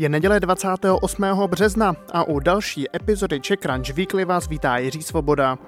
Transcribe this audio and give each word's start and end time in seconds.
Je 0.00 0.08
neděle 0.08 0.40
28. 0.40 1.24
března 1.46 1.94
a 2.12 2.24
u 2.24 2.40
další 2.40 2.96
epizody 2.96 3.40
Czech 3.40 3.58
Crunch 3.58 3.90
Weekly 3.90 4.24
vás 4.24 4.48
vítá 4.48 4.78
Jiří 4.78 5.02
Svoboda. 5.02 5.58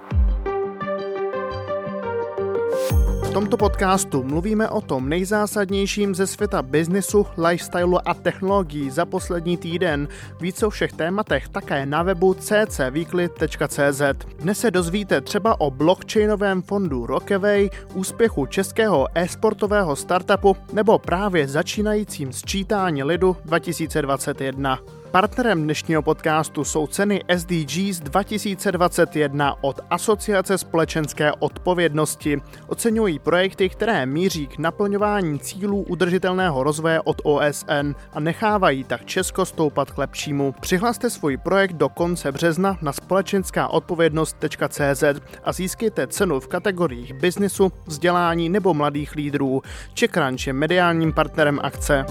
V 3.33 3.41
tomto 3.41 3.57
podcastu 3.57 4.23
mluvíme 4.23 4.69
o 4.69 4.81
tom 4.81 5.09
nejzásadnějším 5.09 6.15
ze 6.15 6.27
světa 6.27 6.63
biznisu, 6.63 7.27
lifestylu 7.49 8.09
a 8.09 8.15
technologií 8.15 8.91
za 8.91 9.07
poslední 9.07 9.57
týden. 9.57 10.09
Více 10.41 10.67
o 10.67 10.71
všech 10.71 10.93
tématech 10.93 11.49
také 11.49 11.87
na 11.87 12.03
webu 12.03 12.35
ccweekly.cz. 12.35 14.03
Dnes 14.39 14.59
se 14.59 14.71
dozvíte 14.71 15.21
třeba 15.21 15.61
o 15.61 15.71
blockchainovém 15.71 16.63
fondu 16.63 17.07
Rockaway, 17.07 17.71
úspěchu 17.95 18.47
českého 18.47 19.07
e-sportového 19.15 19.97
startupu 19.97 20.57
nebo 20.73 20.99
právě 20.99 21.49
začínajícím 21.49 22.33
sčítání 22.33 23.03
lidu 23.03 23.37
2021. 23.45 24.79
Partnerem 25.13 25.63
dnešního 25.63 26.03
podcastu 26.03 26.65
jsou 26.65 26.87
ceny 26.87 27.23
SDGs 27.37 28.01
2021 28.01 29.55
od 29.61 29.81
Asociace 29.91 30.59
společenské 30.59 31.33
odpovědnosti. 31.33 32.41
Oceňují 32.67 33.19
projekty, 33.19 33.69
které 33.69 34.07
míří 34.07 34.47
k 34.47 34.59
naplňování 34.59 35.39
cílů 35.39 35.83
udržitelného 35.83 36.63
rozvoje 36.63 37.01
od 37.01 37.21
OSN 37.25 37.95
a 38.13 38.21
nechávají 38.21 38.85
tak 38.85 39.05
Česko 39.05 39.45
stoupat 39.47 39.91
k 39.91 39.99
lepšímu. 39.99 40.55
Přihlaste 40.61 41.11
svůj 41.11 41.37
projekt 41.37 41.73
do 41.73 41.89
konce 41.89 42.33
března 42.33 42.79
na 42.83 42.93
společenská 42.93 43.69
odpovědnost.cz 43.69 45.05
a 45.45 45.53
získejte 45.53 46.07
cenu 46.07 46.41
v 46.41 46.49
kategoriích 46.49 47.15
biznisu, 47.15 47.73
vzdělání 47.87 48.49
nebo 48.49 48.75
mladých 48.75 49.15
lídrů. 49.15 49.63
Crunch 49.95 50.47
je 50.47 50.53
mediálním 50.53 51.13
partnerem 51.13 51.61
akce. 51.63 52.07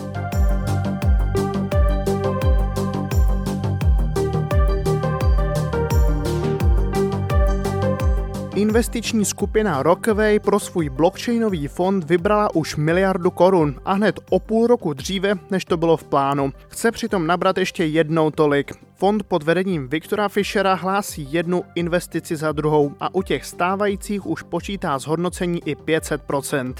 Investiční 8.62 9.26
skupina 9.26 9.84
Rockaway 9.84 10.40
pro 10.40 10.60
svůj 10.60 10.90
blockchainový 10.90 11.68
fond 11.68 12.04
vybrala 12.04 12.56
už 12.56 12.76
miliardu 12.76 13.32
korun 13.32 13.76
a 13.86 13.94
hned 13.94 14.20
o 14.30 14.40
půl 14.40 14.68
roku 14.68 14.94
dříve, 14.94 15.34
než 15.52 15.66
to 15.66 15.78
bylo 15.78 15.98
v 15.98 16.04
plánu. 16.04 16.54
Chce 16.68 16.92
přitom 16.92 17.28
nabrat 17.28 17.58
ještě 17.58 17.86
jednou 17.86 18.32
tolik. 18.32 18.72
Fond 18.96 19.24
pod 19.24 19.44
vedením 19.44 19.88
Viktora 19.88 20.30
Fischera 20.30 20.74
hlásí 20.74 21.34
jednu 21.34 21.64
investici 21.76 22.36
za 22.36 22.52
druhou 22.52 22.94
a 23.00 23.16
u 23.16 23.22
těch 23.22 23.46
stávajících 23.46 24.26
už 24.26 24.44
počítá 24.44 25.00
zhodnocení 25.00 25.62
i 25.66 25.76
500%. 25.76 26.74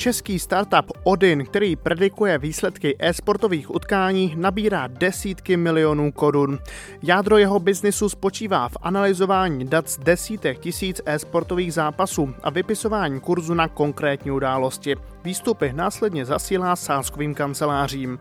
Český 0.00 0.38
startup 0.38 0.92
Odin, 1.04 1.44
který 1.44 1.76
predikuje 1.76 2.38
výsledky 2.38 2.96
e-sportových 2.98 3.74
utkání, 3.74 4.34
nabírá 4.36 4.86
desítky 4.86 5.56
milionů 5.56 6.12
korun. 6.12 6.58
Jádro 7.02 7.38
jeho 7.38 7.60
biznisu 7.60 8.08
spočívá 8.08 8.68
v 8.68 8.76
analyzování 8.82 9.64
dat 9.64 9.88
z 9.88 9.98
desítek 9.98 10.58
tisíc 10.58 11.00
e-sportových 11.06 11.74
zápasů 11.74 12.34
a 12.42 12.50
vypisování 12.50 13.20
kurzu 13.20 13.54
na 13.54 13.68
konkrétní 13.68 14.30
události. 14.30 14.96
Výstupy 15.24 15.72
následně 15.72 16.24
zasílá 16.24 16.76
sáskovým 16.76 17.34
kancelářím. 17.34 18.18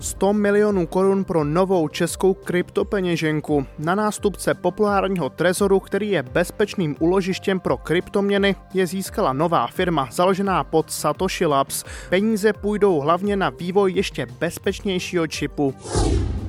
100 0.00 0.32
milionů 0.32 0.86
korun 0.86 1.24
pro 1.24 1.44
novou 1.44 1.88
českou 1.88 2.34
kryptopeněženku. 2.34 3.66
Na 3.78 3.94
nástupce 3.94 4.54
populárního 4.54 5.28
trezoru, 5.28 5.80
který 5.80 6.10
je 6.10 6.22
bezpečným 6.22 6.96
uložištěm 6.98 7.60
pro 7.60 7.76
kryptoměny, 7.76 8.56
je 8.74 8.86
získala 8.86 9.32
nová 9.32 9.66
firma 9.66 10.08
založená 10.12 10.64
pod 10.64 10.90
Satoshi 10.90 11.46
Labs. 11.46 11.84
Peníze 12.08 12.52
půjdou 12.52 13.00
hlavně 13.00 13.36
na 13.36 13.50
vývoj 13.50 13.92
ještě 13.92 14.26
bezpečnějšího 14.26 15.26
čipu. 15.26 15.74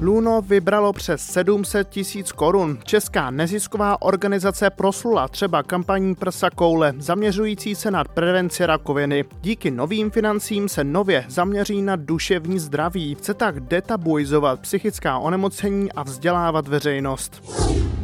Luno 0.03 0.41
vybralo 0.41 0.93
přes 0.93 1.21
700 1.21 1.89
tisíc 1.89 2.31
korun. 2.31 2.77
Česká 2.83 3.31
nezisková 3.31 4.01
organizace 4.01 4.69
proslula 4.69 5.27
třeba 5.27 5.63
kampaní 5.63 6.15
Prsa 6.15 6.49
koule, 6.49 6.93
zaměřující 6.97 7.75
se 7.75 7.91
na 7.91 8.03
prevenci 8.03 8.65
rakoviny. 8.65 9.25
Díky 9.41 9.71
novým 9.71 10.11
financím 10.11 10.69
se 10.69 10.83
nově 10.83 11.25
zaměří 11.27 11.81
na 11.81 11.95
duševní 11.95 12.59
zdraví. 12.59 13.15
Chce 13.15 13.33
tak 13.33 13.59
detabuizovat 13.59 14.59
psychická 14.59 15.17
onemocnění 15.17 15.91
a 15.91 16.03
vzdělávat 16.03 16.67
veřejnost. 16.67 17.43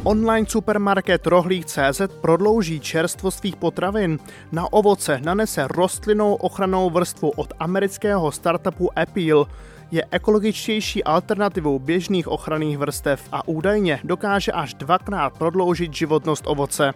Online 0.04 0.46
supermarket 0.46 1.26
Rohlík.cz 1.26 2.00
prodlouží 2.20 2.80
čerstvo 2.80 3.30
svých 3.30 3.56
potravin. 3.56 4.18
Na 4.52 4.72
ovoce 4.72 5.20
nanese 5.24 5.68
rostlinnou 5.68 6.34
ochranou 6.34 6.90
vrstvu 6.90 7.30
od 7.30 7.52
amerického 7.58 8.32
startupu 8.32 8.98
Apple 8.98 9.44
je 9.90 10.04
ekologičtější 10.10 11.04
alternativou 11.04 11.78
běžných 11.78 12.28
ochranných 12.28 12.78
vrstev 12.78 13.28
a 13.32 13.48
údajně 13.48 14.00
dokáže 14.04 14.52
až 14.52 14.74
dvakrát 14.74 15.38
prodloužit 15.38 15.94
životnost 15.94 16.44
ovoce. 16.46 16.92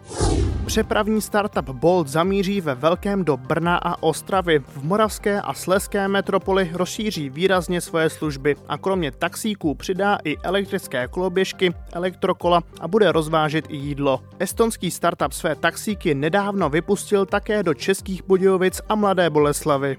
Přepravní 0.67 1.21
startup 1.21 1.69
Bolt 1.69 2.09
zamíří 2.09 2.61
ve 2.61 2.75
velkém 2.75 3.25
do 3.25 3.37
Brna 3.37 3.77
a 3.77 4.03
Ostravy. 4.03 4.59
V 4.59 4.85
moravské 4.85 5.41
a 5.41 5.55
sleské 5.55 6.09
metropoli 6.09 6.71
rozšíří 6.75 7.31
výrazně 7.31 7.81
svoje 7.81 8.11
služby 8.11 8.57
a 8.69 8.79
kromě 8.79 9.11
taxíků 9.11 9.75
přidá 9.75 10.19
i 10.25 10.37
elektrické 10.43 11.09
koloběžky, 11.09 11.75
elektrokola 11.93 12.63
a 12.81 12.89
bude 12.89 13.13
rozvážet 13.13 13.65
i 13.69 13.77
jídlo. 13.77 14.21
Estonský 14.39 14.91
startup 14.91 15.33
své 15.33 15.57
taxíky 15.57 16.15
nedávno 16.15 16.71
vypustil 16.71 17.27
také 17.27 17.63
do 17.63 17.75
českých 17.75 18.25
Budějovic 18.25 18.81
a 18.89 18.95
Mladé 18.95 19.31
Boleslavy. 19.31 19.97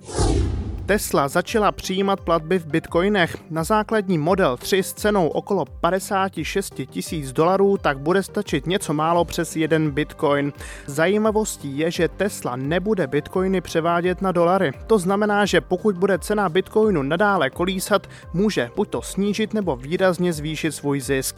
Tesla 0.85 1.27
začala 1.27 1.71
přijímat 1.71 2.19
platby 2.19 2.59
v 2.59 2.66
bitcoinech. 2.66 3.38
Na 3.49 3.63
základní 3.63 4.17
Model 4.17 4.57
3 4.57 4.83
s 4.83 4.94
cenou 4.94 5.27
okolo 5.27 5.66
56 5.66 6.73
tisíc 6.89 7.31
dolarů 7.31 7.77
tak 7.77 7.99
bude 7.99 8.23
stačit 8.23 8.67
něco 8.67 8.94
málo 8.94 9.25
přes 9.25 9.55
jeden 9.55 9.91
bitcoin. 9.91 10.53
Zajímavostí 10.85 11.77
je, 11.77 11.91
že 11.91 12.07
Tesla 12.07 12.55
nebude 12.55 13.07
bitcoiny 13.07 13.61
převádět 13.61 14.21
na 14.21 14.31
dolary. 14.31 14.71
To 14.88 14.99
znamená, 14.99 15.45
že 15.45 15.61
pokud 15.61 15.97
bude 15.97 16.19
cena 16.19 16.49
bitcoinu 16.49 17.03
nadále 17.03 17.50
kolísat, 17.50 18.07
může 18.33 18.69
buď 18.75 18.89
to 18.89 19.01
snížit 19.01 19.53
nebo 19.53 19.75
výrazně 19.75 20.33
zvýšit 20.33 20.71
svůj 20.71 21.01
zisk. 21.01 21.35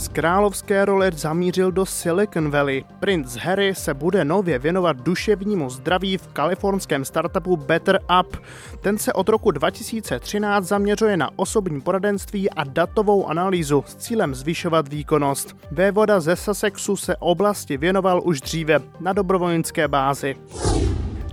Z 0.00 0.08
královské 0.08 0.84
role 0.84 1.10
zamířil 1.14 1.72
do 1.72 1.86
Silicon 1.86 2.50
Valley. 2.50 2.84
Prince 3.00 3.40
Harry 3.40 3.74
se 3.74 3.94
bude 3.94 4.24
nově 4.24 4.58
věnovat 4.58 4.96
duševnímu 4.96 5.70
zdraví 5.70 6.16
v 6.16 6.26
kalifornském 6.26 7.04
startupu 7.04 7.56
Better 7.56 8.00
Up. 8.20 8.36
Ten 8.80 8.98
se 8.98 9.12
od 9.12 9.28
roku 9.28 9.50
2013 9.50 10.64
zaměřuje 10.64 11.16
na 11.16 11.30
osobní 11.36 11.80
poradenství 11.80 12.50
a 12.50 12.64
datovou 12.64 13.26
analýzu 13.26 13.84
s 13.86 13.96
cílem 13.96 14.34
zvyšovat 14.34 14.88
výkonnost. 14.88 15.56
Vévoda 15.70 16.20
ze 16.20 16.36
Sussexu 16.36 16.96
se 16.96 17.16
oblasti 17.16 17.76
věnoval 17.76 18.20
už 18.24 18.40
dříve 18.40 18.80
na 19.00 19.12
dobrovolnické 19.12 19.88
bázi. 19.88 20.36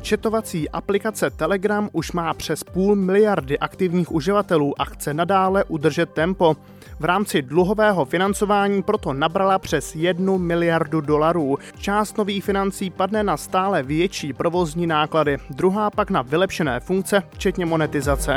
Četovací 0.08 0.70
aplikace 0.70 1.30
Telegram 1.30 1.90
už 1.92 2.12
má 2.12 2.34
přes 2.34 2.64
půl 2.64 2.96
miliardy 2.96 3.60
aktivních 3.60 4.12
uživatelů 4.12 4.82
a 4.82 4.86
chce 4.86 5.14
nadále 5.14 5.64
udržet 5.64 6.10
tempo. 6.10 6.56
V 7.00 7.06
rámci 7.06 7.42
dluhového 7.42 8.06
financování 8.06 8.84
proto 8.84 9.14
nabrala 9.14 9.60
přes 9.60 9.96
jednu 9.96 10.38
miliardu 10.38 11.02
dolarů. 11.02 11.58
Část 11.80 12.18
nových 12.18 12.44
financí 12.44 12.90
padne 12.90 13.24
na 13.24 13.38
stále 13.38 13.84
větší 13.84 14.34
provozní 14.34 14.88
náklady, 14.88 15.38
druhá 15.50 15.90
pak 15.90 16.10
na 16.10 16.22
vylepšené 16.22 16.80
funkce, 16.80 17.24
včetně 17.34 17.66
monetizace. 17.66 18.36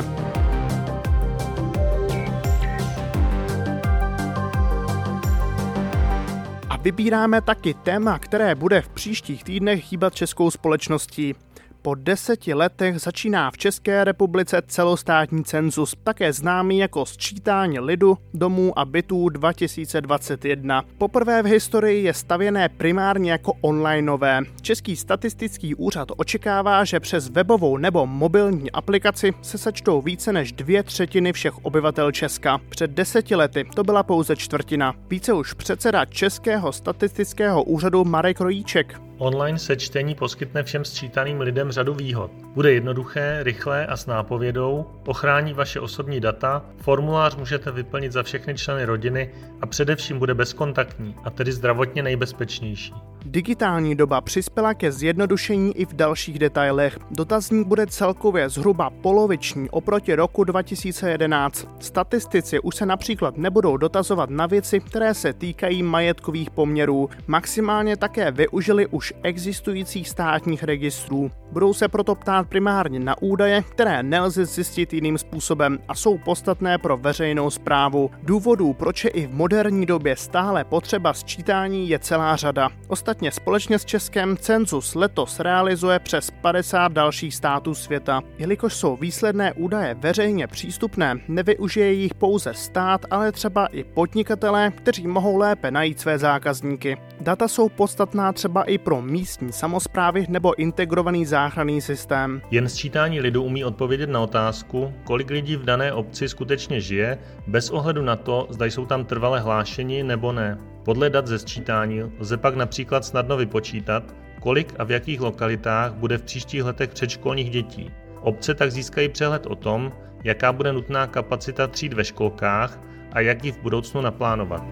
A 6.70 6.76
vybíráme 6.76 7.40
taky 7.40 7.74
téma, 7.74 8.18
které 8.18 8.54
bude 8.54 8.80
v 8.80 8.88
příštích 8.88 9.44
týdnech 9.44 9.92
hýbat 9.92 10.14
českou 10.14 10.50
společností. 10.50 11.34
Po 11.82 11.94
deseti 11.94 12.54
letech 12.54 12.98
začíná 13.00 13.50
v 13.50 13.58
České 13.58 14.04
republice 14.04 14.62
celostátní 14.66 15.44
cenzus, 15.44 15.94
také 16.04 16.32
známý 16.32 16.78
jako 16.78 17.06
sčítání 17.06 17.78
lidu, 17.80 18.18
domů 18.34 18.78
a 18.78 18.84
bytů 18.84 19.28
2021. 19.28 20.84
Poprvé 20.98 21.42
v 21.42 21.46
historii 21.46 22.04
je 22.04 22.14
stavěné 22.14 22.68
primárně 22.68 23.32
jako 23.32 23.52
onlineové. 23.60 24.40
Český 24.62 24.96
statistický 24.96 25.74
úřad 25.74 26.08
očekává, 26.16 26.84
že 26.84 27.00
přes 27.00 27.28
webovou 27.28 27.76
nebo 27.76 28.06
mobilní 28.06 28.70
aplikaci 28.70 29.32
se 29.42 29.58
sečtou 29.58 30.02
více 30.02 30.32
než 30.32 30.52
dvě 30.52 30.82
třetiny 30.82 31.32
všech 31.32 31.64
obyvatel 31.64 32.12
Česka. 32.12 32.60
Před 32.68 32.90
deseti 32.90 33.34
lety 33.34 33.64
to 33.74 33.84
byla 33.84 34.02
pouze 34.02 34.36
čtvrtina. 34.36 34.94
Více 35.10 35.32
už 35.32 35.52
předseda 35.52 36.04
Českého 36.04 36.72
statistického 36.72 37.62
úřadu 37.62 38.04
Marek 38.04 38.40
Rojíček. 38.40 39.09
Online 39.20 39.58
sečtení 39.58 40.14
poskytne 40.14 40.62
všem 40.62 40.84
sčítaným 40.84 41.40
lidem 41.40 41.72
řadu 41.72 41.94
výhod. 41.94 42.30
Bude 42.54 42.72
jednoduché, 42.72 43.42
rychlé 43.42 43.86
a 43.86 43.96
s 43.96 44.06
nápovědou, 44.06 44.86
ochrání 45.06 45.52
vaše 45.52 45.80
osobní 45.80 46.20
data, 46.20 46.64
formulář 46.76 47.36
můžete 47.36 47.70
vyplnit 47.70 48.12
za 48.12 48.22
všechny 48.22 48.54
členy 48.54 48.84
rodiny 48.84 49.30
a 49.60 49.66
především 49.66 50.18
bude 50.18 50.34
bezkontaktní, 50.34 51.14
a 51.24 51.30
tedy 51.30 51.52
zdravotně 51.52 52.02
nejbezpečnější. 52.02 52.94
Digitální 53.24 53.94
doba 53.94 54.20
přispěla 54.20 54.74
ke 54.74 54.92
zjednodušení 54.92 55.76
i 55.76 55.84
v 55.86 55.94
dalších 55.94 56.38
detailech. 56.38 56.98
Dotazník 57.10 57.66
bude 57.66 57.86
celkově 57.86 58.48
zhruba 58.48 58.90
poloviční 58.90 59.70
oproti 59.70 60.14
roku 60.14 60.44
2011. 60.44 61.68
Statistici 61.80 62.60
už 62.60 62.76
se 62.76 62.86
například 62.86 63.36
nebudou 63.36 63.76
dotazovat 63.76 64.30
na 64.30 64.46
věci, 64.46 64.80
které 64.80 65.14
se 65.14 65.32
týkají 65.32 65.82
majetkových 65.82 66.50
poměrů. 66.50 67.08
Maximálně 67.26 67.96
také 67.96 68.30
využili 68.30 68.86
už 68.86 69.14
existujících 69.22 70.08
státních 70.08 70.62
registrů. 70.62 71.30
Budou 71.52 71.74
se 71.74 71.88
proto 71.88 72.14
ptát 72.14 72.48
primárně 72.48 73.00
na 73.00 73.22
údaje, 73.22 73.62
které 73.62 74.02
nelze 74.02 74.44
zjistit 74.44 74.92
jiným 74.92 75.18
způsobem 75.18 75.78
a 75.88 75.94
jsou 75.94 76.18
podstatné 76.18 76.78
pro 76.78 76.96
veřejnou 76.96 77.50
zprávu. 77.50 78.10
Důvodů, 78.22 78.72
proč 78.72 79.04
je 79.04 79.10
i 79.10 79.26
v 79.26 79.34
moderní 79.34 79.86
době 79.86 80.16
stále 80.16 80.64
potřeba 80.64 81.14
sčítání, 81.14 81.88
je 81.88 81.98
celá 81.98 82.36
řada. 82.36 82.68
Ostatně 83.10 83.32
společně 83.32 83.78
s 83.78 83.84
Českem 83.84 84.36
cenzus 84.36 84.94
letos 84.94 85.40
realizuje 85.40 85.98
přes 85.98 86.30
50 86.30 86.92
dalších 86.92 87.34
států 87.34 87.74
světa. 87.74 88.20
Jelikož 88.38 88.74
jsou 88.74 88.96
výsledné 88.96 89.52
údaje 89.52 89.94
veřejně 89.94 90.46
přístupné, 90.46 91.16
nevyužije 91.28 91.92
jich 91.92 92.14
pouze 92.14 92.54
stát, 92.54 93.06
ale 93.10 93.32
třeba 93.32 93.66
i 93.66 93.84
podnikatelé, 93.84 94.70
kteří 94.70 95.06
mohou 95.06 95.36
lépe 95.36 95.70
najít 95.70 96.00
své 96.00 96.18
zákazníky. 96.18 96.96
Data 97.20 97.48
jsou 97.48 97.68
podstatná 97.68 98.32
třeba 98.32 98.62
i 98.62 98.78
pro 98.78 99.02
místní 99.02 99.52
samozprávy 99.52 100.26
nebo 100.28 100.58
integrovaný 100.60 101.26
záchranný 101.26 101.80
systém. 101.80 102.42
Jen 102.50 102.68
sčítání 102.68 103.20
lidu 103.20 103.42
umí 103.42 103.64
odpovědět 103.64 104.10
na 104.10 104.20
otázku, 104.20 104.92
kolik 105.04 105.30
lidí 105.30 105.56
v 105.56 105.64
dané 105.64 105.92
obci 105.92 106.28
skutečně 106.28 106.80
žije, 106.80 107.18
bez 107.46 107.70
ohledu 107.70 108.02
na 108.02 108.16
to, 108.16 108.46
zda 108.50 108.66
jsou 108.66 108.86
tam 108.86 109.04
trvale 109.04 109.40
hlášeni 109.40 110.02
nebo 110.02 110.32
ne. 110.32 110.69
Podle 110.84 111.10
dat 111.10 111.26
ze 111.26 111.38
sčítání 111.38 112.02
lze 112.18 112.36
pak 112.36 112.56
například 112.56 113.04
snadno 113.04 113.36
vypočítat, 113.36 114.14
kolik 114.40 114.74
a 114.78 114.84
v 114.84 114.90
jakých 114.90 115.20
lokalitách 115.20 115.92
bude 115.92 116.18
v 116.18 116.22
příštích 116.22 116.64
letech 116.64 116.90
předškolních 116.90 117.50
dětí. 117.50 117.90
Obce 118.20 118.54
tak 118.54 118.72
získají 118.72 119.08
přehled 119.08 119.46
o 119.46 119.54
tom, 119.54 119.92
jaká 120.24 120.52
bude 120.52 120.72
nutná 120.72 121.06
kapacita 121.06 121.66
tříd 121.66 121.92
ve 121.92 122.04
školkách 122.04 122.80
a 123.12 123.20
jak 123.20 123.44
ji 123.44 123.52
v 123.52 123.58
budoucnu 123.58 124.00
naplánovat. 124.00 124.64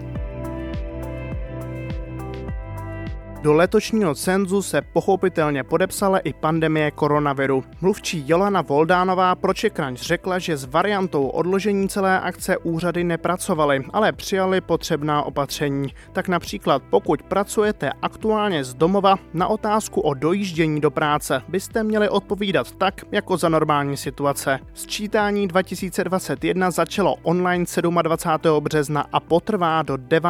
Do 3.41 3.53
letošního 3.53 4.15
cenzu 4.15 4.61
se 4.61 4.81
pochopitelně 4.81 5.63
podepsala 5.63 6.19
i 6.19 6.33
pandemie 6.33 6.91
koronaviru. 6.91 7.63
Mluvčí 7.81 8.23
Jolana 8.27 8.61
Voldánová 8.61 9.35
pro 9.35 9.53
Čekranč 9.53 10.01
řekla, 10.01 10.39
že 10.39 10.57
s 10.57 10.65
variantou 10.65 11.27
odložení 11.27 11.89
celé 11.89 12.19
akce 12.19 12.57
úřady 12.57 13.03
nepracovaly, 13.03 13.83
ale 13.93 14.11
přijali 14.11 14.61
potřebná 14.61 15.23
opatření. 15.23 15.87
Tak 16.13 16.27
například 16.27 16.83
pokud 16.89 17.23
pracujete 17.23 17.91
aktuálně 18.01 18.63
z 18.63 18.73
domova, 18.73 19.15
na 19.33 19.47
otázku 19.47 20.01
o 20.01 20.13
dojíždění 20.13 20.81
do 20.81 20.91
práce 20.91 21.41
byste 21.47 21.83
měli 21.83 22.09
odpovídat 22.09 22.71
tak, 22.71 23.01
jako 23.11 23.37
za 23.37 23.49
normální 23.49 23.97
situace. 23.97 24.59
Sčítání 24.73 25.47
2021 25.47 26.71
začalo 26.71 27.15
online 27.23 27.65
27. 28.01 28.63
března 28.63 29.05
a 29.11 29.19
potrvá 29.19 29.81
do 29.81 29.97
9. 29.97 30.29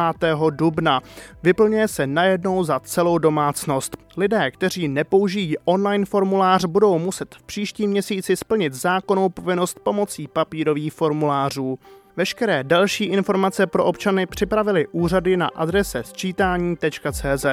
dubna. 0.50 1.00
Vyplňuje 1.42 1.88
se 1.88 2.06
najednou 2.06 2.64
za 2.64 2.80
celou 2.80 2.99
celou 3.00 3.18
domácnost. 3.18 3.96
Lidé, 4.16 4.50
kteří 4.50 4.88
nepoužijí 4.88 5.58
online 5.64 6.04
formulář, 6.04 6.64
budou 6.64 6.98
muset 6.98 7.34
v 7.34 7.42
příštím 7.42 7.90
měsíci 7.90 8.36
splnit 8.36 8.74
zákonnou 8.74 9.28
povinnost 9.28 9.80
pomocí 9.82 10.28
papírových 10.28 10.92
formulářů. 10.92 11.78
Veškeré 12.16 12.64
další 12.64 13.04
informace 13.04 13.66
pro 13.66 13.84
občany 13.84 14.26
připravili 14.26 14.86
úřady 14.92 15.36
na 15.36 15.46
adrese 15.46 16.02
sčítání.cz. 16.02 17.46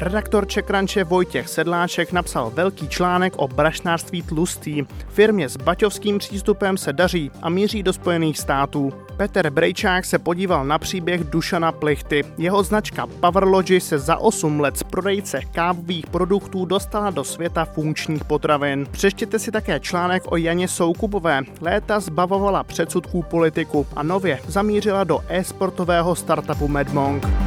Redaktor 0.00 0.46
Čekranče 0.46 1.04
Vojtěch 1.04 1.48
Sedláček 1.48 2.12
napsal 2.12 2.50
velký 2.50 2.88
článek 2.88 3.32
o 3.36 3.48
brašnářství 3.48 4.22
tlustý. 4.22 4.84
Firmě 5.08 5.48
s 5.48 5.56
baťovským 5.56 6.18
přístupem 6.18 6.76
se 6.76 6.92
daří 6.92 7.30
a 7.42 7.48
míří 7.48 7.82
do 7.82 7.92
Spojených 7.92 8.38
států. 8.38 8.92
Petr 9.16 9.50
Brejčák 9.50 10.04
se 10.04 10.18
podíval 10.18 10.64
na 10.64 10.78
příběh 10.78 11.24
Dušana 11.24 11.72
Plichty. 11.72 12.24
Jeho 12.38 12.62
značka 12.62 13.06
Powerlogy 13.06 13.80
se 13.80 13.98
za 13.98 14.16
8 14.16 14.60
let 14.60 14.76
z 14.76 14.82
prodejce 14.82 15.40
kávových 15.40 16.06
produktů 16.06 16.64
dostala 16.64 17.10
do 17.10 17.24
světa 17.24 17.64
funkčních 17.64 18.24
potravin. 18.24 18.86
Přeštěte 18.90 19.38
si 19.38 19.52
také 19.52 19.80
článek 19.80 20.22
o 20.32 20.36
Janě 20.36 20.68
Soukupové. 20.68 21.42
Léta 21.60 22.00
zbavovala 22.00 22.64
předsudků 22.64 23.22
politiku 23.22 23.86
a 23.96 24.02
nově 24.02 24.40
zamířila 24.46 25.04
do 25.04 25.20
e-sportového 25.28 26.14
startupu 26.14 26.68
Medmonk. 26.68 27.45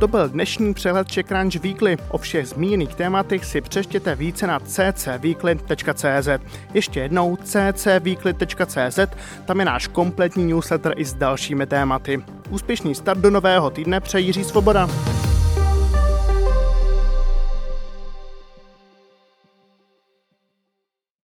To 0.00 0.08
byl 0.08 0.28
dnešní 0.28 0.74
přehled 0.74 1.08
Czech 1.08 1.26
Weekly. 1.62 1.96
O 2.08 2.18
všech 2.18 2.48
zmíněných 2.48 2.94
tématech 2.94 3.44
si 3.44 3.60
přečtěte 3.60 4.14
více 4.14 4.46
na 4.46 4.60
ccweekly.cz. 4.60 6.28
Ještě 6.74 7.00
jednou 7.00 7.36
ccweekly.cz, 7.36 8.98
tam 9.44 9.60
je 9.60 9.64
náš 9.64 9.86
kompletní 9.86 10.44
newsletter 10.44 10.92
i 10.96 11.04
s 11.04 11.14
dalšími 11.14 11.66
tématy. 11.66 12.24
Úspěšný 12.50 12.94
start 12.94 13.20
do 13.20 13.30
nového 13.30 13.70
týdne 13.70 14.00
přeji 14.00 14.26
Jiří 14.26 14.44
Svoboda. 14.44 14.88